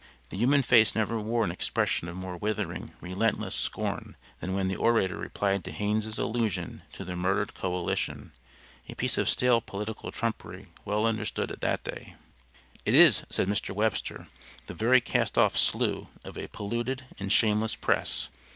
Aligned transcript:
The 0.31 0.37
human 0.37 0.63
face 0.63 0.95
never 0.95 1.19
wore 1.19 1.43
an 1.43 1.51
expression 1.51 2.07
of 2.09 2.15
more 2.15 2.35
withering, 2.35 2.91
relentless 3.01 3.53
scorn 3.53 4.15
than 4.39 4.55
when 4.55 4.67
the 4.67 4.75
orator 4.75 5.15
replied 5.15 5.63
to 5.65 5.71
Hayne's 5.71 6.17
allusion 6.17 6.81
to 6.93 7.05
the 7.05 7.15
"Murdered 7.15 7.53
Coalition" 7.53 8.31
a 8.89 8.95
piece 8.95 9.19
of 9.19 9.29
stale 9.29 9.61
political 9.61 10.11
trumpery 10.11 10.69
well 10.85 11.05
understood 11.05 11.51
at 11.51 11.61
that 11.61 11.83
day. 11.83 12.15
"It 12.83 12.95
is," 12.95 13.25
said 13.29 13.47
Mr. 13.47 13.75
Webster, 13.75 14.25
"the 14.65 14.73
very 14.73 15.01
cast 15.01 15.37
off 15.37 15.55
slough 15.55 16.07
of 16.23 16.35
a 16.35 16.47
polluted 16.47 17.05
and 17.19 17.31
shameless 17.31 17.75
press. 17.75 18.29